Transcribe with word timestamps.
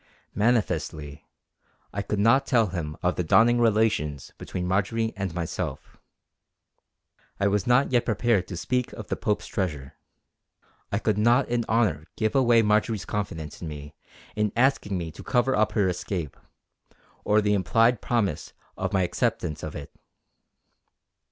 Manifestly, 0.33 1.27
I 1.93 2.01
could 2.01 2.17
not 2.17 2.47
tell 2.47 2.65
him 2.69 2.97
of 3.03 3.17
the 3.17 3.23
dawning 3.23 3.59
relations 3.61 4.31
between 4.39 4.65
Marjory 4.67 5.13
and 5.15 5.31
myself. 5.35 5.97
I 7.39 7.45
was 7.47 7.67
not 7.67 7.91
yet 7.91 8.03
prepared 8.05 8.47
to 8.47 8.57
speak 8.57 8.91
of 8.93 9.09
the 9.09 9.15
Pope's 9.15 9.45
treasure. 9.45 9.93
I 10.91 10.97
could 10.97 11.19
not 11.19 11.47
in 11.49 11.65
honour 11.69 12.07
give 12.17 12.33
away 12.33 12.63
Marjory's 12.63 13.05
confidence 13.05 13.61
in 13.61 13.67
me 13.67 13.93
in 14.35 14.51
asking 14.55 14.97
me 14.97 15.11
to 15.11 15.23
cover 15.23 15.55
up 15.55 15.73
her 15.73 15.87
escape, 15.87 16.35
or 17.23 17.39
the 17.39 17.53
implied 17.53 18.01
promise 18.01 18.53
of 18.75 18.93
my 18.93 19.03
acceptance 19.03 19.61
of 19.61 19.75
it. 19.75 19.93